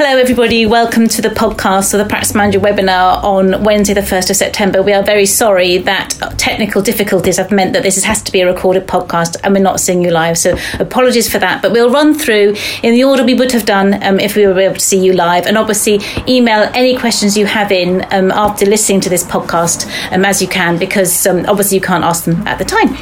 [0.00, 0.64] Hello, everybody.
[0.64, 4.80] Welcome to the podcast or the Practice Manager webinar on Wednesday, the 1st of September.
[4.80, 8.46] We are very sorry that technical difficulties have meant that this has to be a
[8.46, 10.38] recorded podcast and we're not seeing you live.
[10.38, 11.62] So, apologies for that.
[11.62, 14.60] But we'll run through in the order we would have done um, if we were
[14.60, 15.46] able to see you live.
[15.46, 20.24] And obviously, email any questions you have in um, after listening to this podcast um,
[20.24, 22.94] as you can, because um, obviously you can't ask them at the time.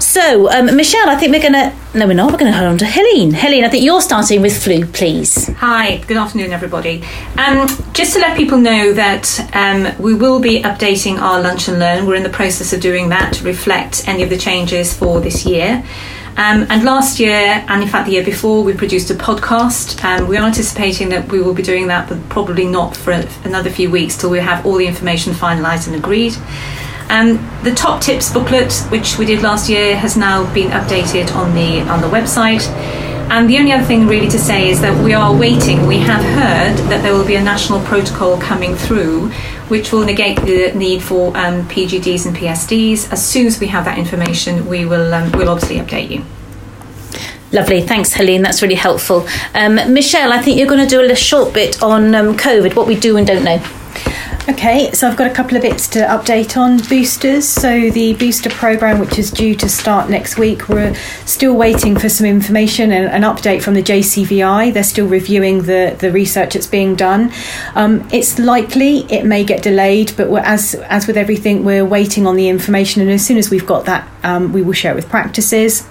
[0.00, 1.72] So, um, Michelle, I think we're going to.
[1.96, 2.32] No, we're not.
[2.32, 3.32] We're going to hold on to Helene.
[3.32, 5.46] Helene, I think you're starting with flu, please.
[5.58, 7.02] Hi, good afternoon, everybody.
[7.36, 11.78] Um, just to let people know that um, we will be updating our Lunch and
[11.78, 12.06] Learn.
[12.06, 15.44] We're in the process of doing that to reflect any of the changes for this
[15.44, 15.84] year.
[16.38, 20.02] Um, and last year, and in fact the year before, we produced a podcast.
[20.02, 23.12] Um, we are anticipating that we will be doing that, but probably not for
[23.44, 26.34] another few weeks till we have all the information finalised and agreed.
[27.10, 31.54] Um, the top tips booklet, which we did last year, has now been updated on
[31.54, 32.64] the on the website.
[33.30, 35.86] And the only other thing really to say is that we are waiting.
[35.86, 39.28] We have heard that there will be a national protocol coming through,
[39.68, 43.12] which will negate the need for um, PGDs and PSDs.
[43.12, 46.24] As soon as we have that information, we will um, we'll obviously update you.
[47.52, 48.42] Lovely, thanks, Helene.
[48.42, 49.26] That's really helpful.
[49.54, 52.74] Um, Michelle, I think you're going to do a little short bit on um, COVID,
[52.74, 53.62] what we do and don't know.
[54.46, 57.48] Okay, so I've got a couple of bits to update on boosters.
[57.48, 62.10] So, the booster program, which is due to start next week, we're still waiting for
[62.10, 64.74] some information and an update from the JCVI.
[64.74, 67.32] They're still reviewing the, the research that's being done.
[67.74, 72.36] Um, it's likely it may get delayed, but as, as with everything, we're waiting on
[72.36, 75.08] the information, and as soon as we've got that, um, we will share it with
[75.08, 75.86] practices.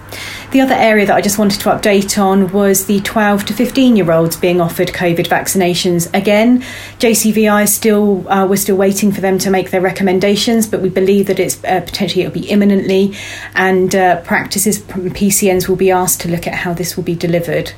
[0.52, 3.95] The other area that I just wanted to update on was the 12 to 15
[3.95, 6.14] year olds being offered COVID vaccinations.
[6.14, 6.61] Again,
[7.00, 11.28] JCVI still, uh, we're still waiting for them to make their recommendations, but we believe
[11.28, 13.16] that it's uh, potentially it'll be imminently,
[13.56, 17.72] and uh, practices, PCNs will be asked to look at how this will be delivered.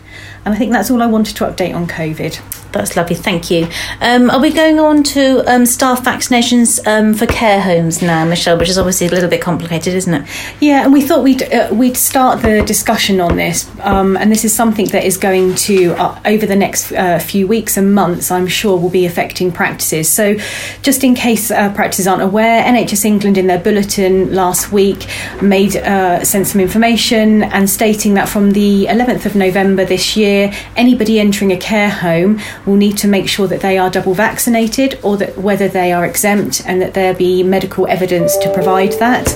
[0.44, 2.65] And I think that's all I wanted to update on COVID.
[2.76, 3.70] That's lovely, thank you.
[4.02, 8.58] Um, are we going on to um, staff vaccinations um, for care homes now, Michelle?
[8.58, 10.28] Which is obviously a little bit complicated, isn't it?
[10.60, 14.44] Yeah, and we thought we'd uh, we'd start the discussion on this, um, and this
[14.44, 18.30] is something that is going to uh, over the next uh, few weeks and months,
[18.30, 20.10] I'm sure, will be affecting practices.
[20.10, 20.36] So,
[20.82, 25.08] just in case uh, practices aren't aware, NHS England in their bulletin last week
[25.42, 30.52] made uh, sent some information and stating that from the 11th of November this year,
[30.76, 35.00] anybody entering a care home will need to make sure that they are double vaccinated
[35.04, 39.28] or that whether they are exempt and that there be medical evidence to provide that.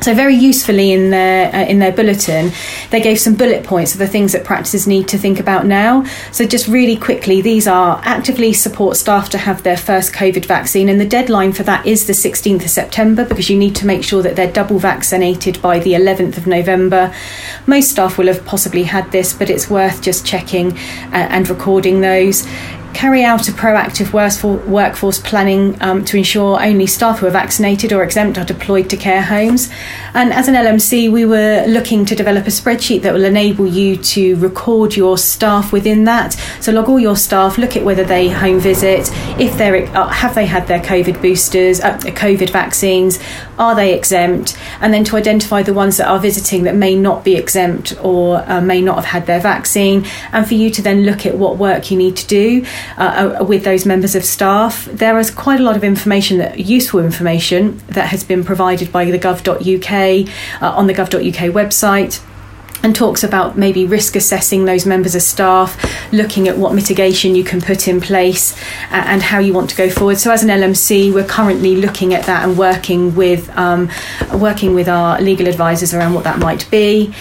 [0.00, 2.52] So very usefully in their uh, in their bulletin,
[2.90, 6.04] they gave some bullet points of the things that practices need to think about now.
[6.30, 10.90] So just really quickly, these are actively support staff to have their first COVID vaccine,
[10.90, 14.04] and the deadline for that is the 16th of September because you need to make
[14.04, 17.14] sure that they're double vaccinated by the 11th of November.
[17.66, 22.02] Most staff will have possibly had this, but it's worth just checking uh, and recording
[22.02, 22.46] those
[22.94, 24.12] carry out a proactive
[24.66, 28.96] workforce planning um, to ensure only staff who are vaccinated or exempt are deployed to
[28.96, 29.70] care homes.
[30.14, 33.96] And as an LMC, we were looking to develop a spreadsheet that will enable you
[33.96, 36.32] to record your staff within that.
[36.60, 39.10] So log all your staff, look at whether they home visit,
[39.40, 43.18] if they're uh, have they had their COVID boosters, uh, COVID vaccines,
[43.58, 47.24] are they exempt, and then to identify the ones that are visiting that may not
[47.24, 51.02] be exempt or uh, may not have had their vaccine, and for you to then
[51.02, 52.64] look at what work you need to do
[52.98, 54.86] uh, uh with those members of staff.
[54.86, 59.04] There is quite a lot of information that useful information that has been provided by
[59.04, 62.22] the gov.uk uh, on the gov.uk website
[62.84, 65.76] and talks about maybe risk assessing those members of staff,
[66.12, 68.54] looking at what mitigation you can put in place
[68.90, 70.18] uh, and how you want to go forward.
[70.18, 73.90] So, as an LMC, we're currently looking at that and working with um,
[74.34, 77.12] working with our legal advisors around what that might be.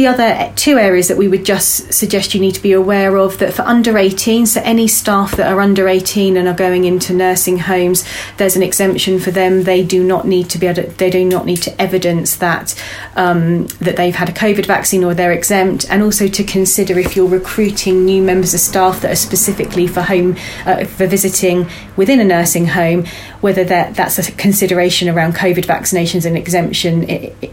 [0.00, 3.36] The other two areas that we would just suggest you need to be aware of
[3.36, 7.12] that for under 18, so any staff that are under 18 and are going into
[7.12, 8.02] nursing homes,
[8.38, 9.64] there's an exemption for them.
[9.64, 12.82] They do not need to be able to, they do not need to evidence that
[13.14, 17.14] um, that they've had a COVID vaccine or they're exempt, and also to consider if
[17.14, 20.34] you're recruiting new members of staff that are specifically for home
[20.64, 23.04] uh, for visiting within a nursing home,
[23.42, 27.04] whether that that's a consideration around COVID vaccinations and exemption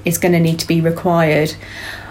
[0.06, 1.54] is going to need to be required.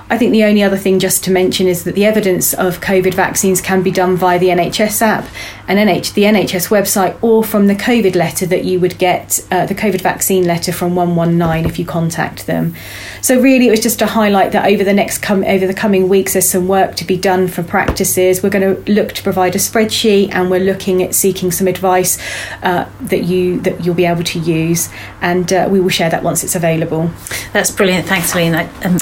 [0.08, 3.14] I think the only other thing just to mention is that the evidence of COVID
[3.14, 5.26] vaccines can be done via the NHS app
[5.66, 9.66] and NH, the NHS website or from the COVID letter that you would get, uh,
[9.66, 12.74] the COVID vaccine letter from 119 if you contact them.
[13.20, 16.08] So really, it was just to highlight that over the next com- over the coming
[16.08, 18.42] weeks, there's some work to be done for practices.
[18.42, 22.18] We're going to look to provide a spreadsheet, and we're looking at seeking some advice
[22.62, 24.88] uh, that you that you'll be able to use,
[25.20, 27.10] and uh, we will share that once it's available.
[27.52, 28.06] That's brilliant.
[28.06, 28.54] Thanks, Helene.
[28.54, 28.98] Um,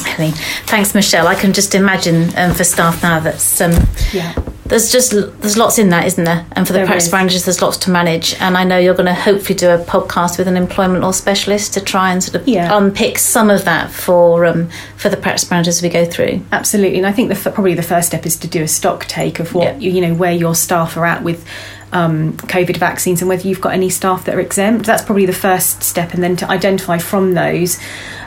[0.66, 1.26] Thanks, Michelle.
[1.26, 3.72] I can just imagine um, for staff now that's um,
[4.12, 4.34] yeah
[4.66, 6.46] there's just there's lots in that, isn't there?
[6.52, 7.12] And for the there practice is.
[7.12, 8.34] managers, there's lots to manage.
[8.40, 11.74] And I know you're going to hopefully do a podcast with an employment law specialist
[11.74, 12.76] to try and sort of yeah.
[12.76, 16.40] unpick some of that for um, for the practice managers as we go through.
[16.50, 19.38] Absolutely, and I think the, probably the first step is to do a stock take
[19.38, 19.78] of what yeah.
[19.78, 21.46] you, you know where your staff are at with
[21.92, 24.86] um, COVID vaccines and whether you've got any staff that are exempt.
[24.86, 27.78] That's probably the first step, and then to identify from those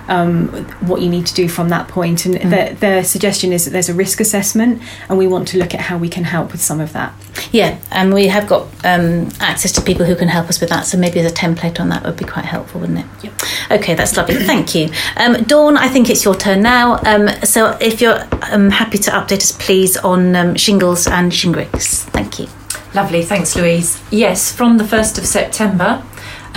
[0.08, 0.48] um,
[0.88, 2.26] what you need to do from that point.
[2.26, 2.50] And mm.
[2.50, 5.82] their, their, suggestion is that there's a risk assessment, and we want to look at
[5.82, 7.14] how we can help with some of that.
[7.52, 10.86] Yeah, and we have got um, access to people who can help us with that.
[10.86, 13.06] So maybe as a template on that would be quite helpful, wouldn't it?
[13.24, 13.34] Yep.
[13.72, 14.36] Okay, that's lovely.
[14.36, 15.78] Thank you, um, Dawn.
[15.78, 17.00] I think it's your turn now.
[17.06, 18.20] Um, so if you're
[18.52, 22.04] um, happy to update us, please on um, shingles and Shingrix.
[22.10, 22.48] Thank you.
[22.94, 24.02] Lovely, thanks, Louise.
[24.12, 26.04] Yes, from the 1st of September,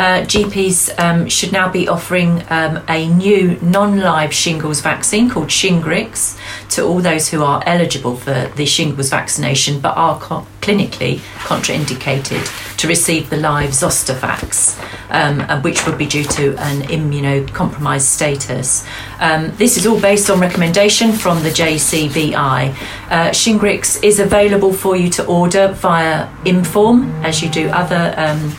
[0.00, 5.48] uh, GPs um, should now be offering um, a new non live shingles vaccine called
[5.48, 6.38] Shingrix
[6.70, 12.42] to all those who are eligible for the shingles vaccination but are co- clinically contraindicated
[12.78, 14.80] to receive the live Zostavax,
[15.10, 18.86] um, uh, which would be due to an immunocompromised status.
[19.18, 22.70] Um, this is all based on recommendation from the JCVI.
[23.10, 28.50] Uh, Shingrix is available for you to order via ImmForm, as you do other um,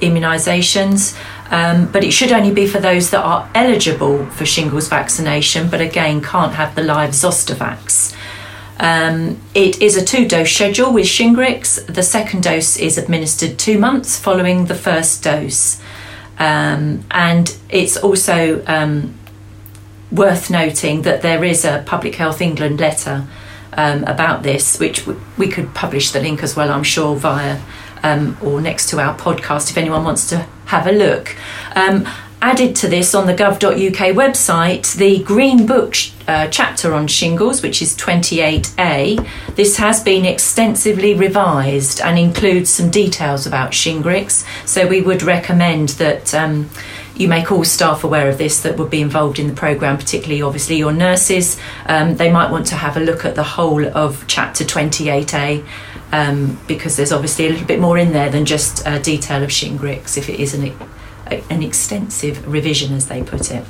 [0.00, 1.18] immunisations.
[1.50, 5.80] Um, but it should only be for those that are eligible for shingles vaccination, but
[5.80, 8.16] again can't have the live Zostavax.
[8.78, 11.86] Um, it is a two dose schedule with Shingrix.
[11.86, 15.80] The second dose is administered two months following the first dose.
[16.38, 19.14] Um, and it's also um,
[20.12, 23.26] worth noting that there is a Public Health England letter
[23.72, 27.60] um, about this, which w- we could publish the link as well, I'm sure, via
[28.02, 31.36] um, or next to our podcast if anyone wants to have a look.
[31.74, 32.06] Um,
[32.42, 35.96] added to this on the gov.uk website, the Green Book
[36.28, 39.28] uh, chapter on shingles, which is 28A.
[39.56, 44.46] This has been extensively revised and includes some details about Shingrix.
[44.66, 46.34] So we would recommend that.
[46.34, 46.70] Um,
[47.16, 50.42] you make all staff aware of this that would be involved in the programme, particularly
[50.42, 51.58] obviously your nurses.
[51.86, 55.66] Um, they might want to have a look at the whole of chapter 28A
[56.12, 59.50] um, because there's obviously a little bit more in there than just a detail of
[59.50, 60.76] Shingrix if it is an,
[61.50, 63.64] an extensive revision, as they put it.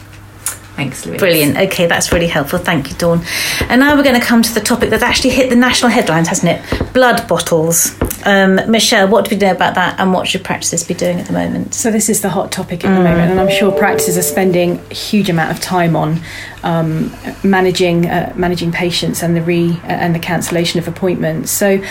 [0.76, 1.18] Thanks, Louise.
[1.18, 1.56] Brilliant.
[1.56, 2.58] Okay, that's really helpful.
[2.58, 3.24] Thank you, Dawn.
[3.62, 6.28] And now we're going to come to the topic that's actually hit the national headlines,
[6.28, 6.92] hasn't it?
[6.92, 7.96] Blood bottles.
[8.24, 11.26] Um, Michelle, what do we know about that and what should practices be doing at
[11.26, 11.74] the moment?
[11.74, 12.96] So, this is the hot topic at mm.
[12.96, 16.20] the moment, and I'm sure practices are spending a huge amount of time on
[16.62, 17.12] um,
[17.44, 21.50] managing uh, managing patients and the re uh, and the cancellation of appointments.
[21.50, 21.82] So,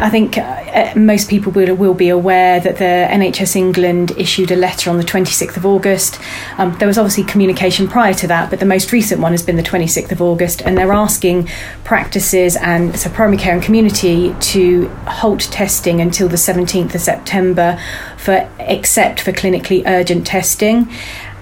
[0.00, 4.56] I think uh, most people will, will be aware that the NHS England issued a
[4.56, 6.18] letter on the 26th of August.
[6.56, 9.56] Um, there was obviously communication prior to that, but the most recent one has been
[9.56, 11.48] the 26th of August, and they're asking
[11.84, 17.78] practices and so primary care and community to halt testing until the 17th of September
[18.16, 20.88] for except for clinically urgent testing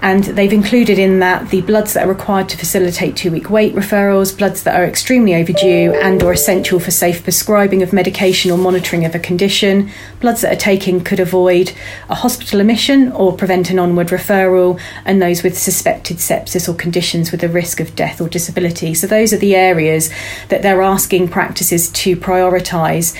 [0.01, 3.73] and they've included in that the bloods that are required to facilitate two week wait
[3.75, 8.57] referrals, bloods that are extremely overdue and or essential for safe prescribing of medication or
[8.57, 9.89] monitoring of a condition,
[10.21, 11.73] bloods that are taken could avoid
[12.09, 17.31] a hospital admission or prevent an onward referral, and those with suspected sepsis or conditions
[17.31, 18.93] with a risk of death or disability.
[18.93, 20.09] So those are the areas
[20.49, 23.15] that they're asking practices to prioritise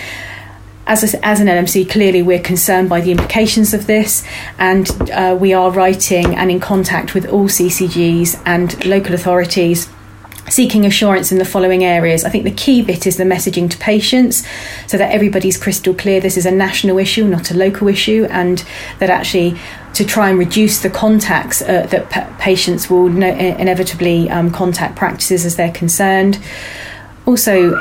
[0.90, 4.26] as, a, as an LMC, clearly we're concerned by the implications of this,
[4.58, 9.88] and uh, we are writing and in contact with all CCGs and local authorities
[10.48, 12.24] seeking assurance in the following areas.
[12.24, 14.44] I think the key bit is the messaging to patients
[14.88, 18.64] so that everybody's crystal clear this is a national issue, not a local issue, and
[18.98, 19.56] that actually
[19.94, 24.96] to try and reduce the contacts uh, that p- patients will no- inevitably um, contact
[24.96, 26.40] practices as they're concerned
[27.30, 27.76] also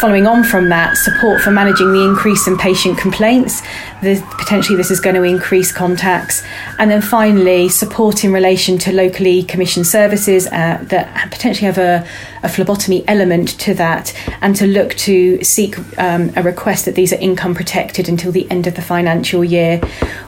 [0.00, 3.60] following on from that support for managing the increase in patient complaints.
[4.00, 6.42] Potentially this is going to increase contacts.
[6.78, 12.06] And then finally support in relation to locally commissioned services uh, that potentially have a,
[12.42, 17.12] a, phlebotomy element to that and to look to seek um, a request that these
[17.12, 19.80] are income protected until the end of the financial year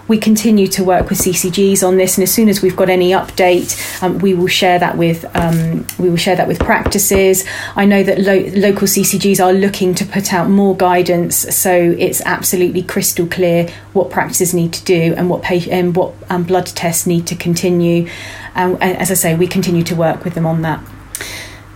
[0.07, 3.11] we continue to work with CCGs on this, and as soon as we've got any
[3.13, 7.45] update, um, we will share that with um, we will share that with practices.
[7.75, 12.21] I know that lo- local CCGs are looking to put out more guidance, so it's
[12.23, 16.67] absolutely crystal clear what practices need to do and what pa- and what um, blood
[16.67, 18.09] tests need to continue.
[18.55, 20.85] and as I say, we continue to work with them on that.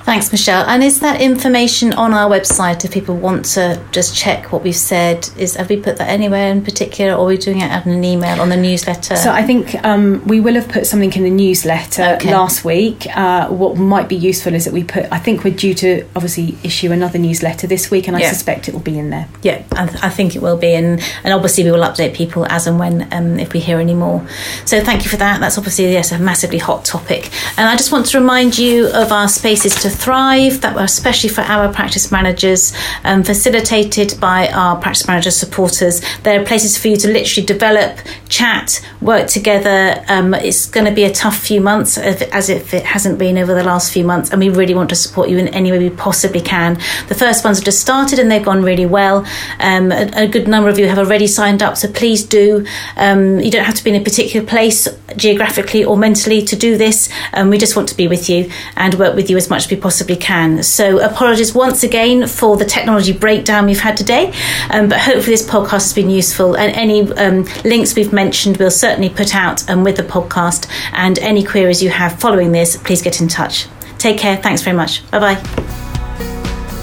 [0.08, 0.64] Thanks, Michelle.
[0.64, 4.74] And is that information on our website if people want to just check what we've
[4.74, 5.28] said?
[5.36, 7.92] Is have we put that anywhere in particular, or are we doing it out in
[7.92, 9.16] an email on the newsletter?
[9.16, 12.32] So I think um, we will have put something in the newsletter okay.
[12.32, 13.06] last week.
[13.14, 15.12] Uh, what might be useful is that we put.
[15.12, 18.30] I think we're due to obviously issue another newsletter this week, and I yeah.
[18.30, 19.28] suspect it will be in there.
[19.42, 22.46] Yeah, I, th- I, think it will be, and and obviously we will update people
[22.46, 24.26] as and when um, if we hear any more.
[24.64, 25.40] So thank you for that.
[25.40, 29.12] That's obviously yes a massively hot topic, and I just want to remind you of
[29.12, 32.72] our spaces to Thrive that were especially for our practice managers,
[33.04, 36.00] um, facilitated by our practice manager supporters.
[36.22, 40.04] There are places for you to literally develop, chat, work together.
[40.08, 43.54] Um, it's going to be a tough few months, as if it hasn't been over
[43.54, 45.90] the last few months, and we really want to support you in any way we
[45.90, 46.74] possibly can.
[47.08, 49.26] The first ones have just started and they've gone really well.
[49.58, 52.66] Um, a, a, good number of you have already signed up, so please do.
[52.96, 54.86] Um, you don't have to be in a particular place
[55.16, 57.08] geographically or mentally to do this.
[57.32, 59.70] Um, we just want to be with you and work with you as much as
[59.70, 60.62] we possibly can.
[60.62, 64.34] So, apologies once again for the technology breakdown we've had today,
[64.68, 66.58] um, but hopefully, this podcast has been useful.
[66.58, 70.68] And any um, links we've mentioned, we'll certainly put out um, with the podcast.
[70.92, 73.66] And any queries you have following this, please get in touch.
[73.96, 74.36] Take care.
[74.36, 75.10] Thanks very much.
[75.10, 75.42] Bye bye.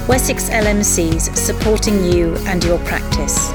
[0.07, 3.51] Wessex LMCs supporting you and your practice.